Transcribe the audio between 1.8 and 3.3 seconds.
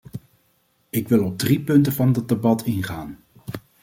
van dat debat ingaan.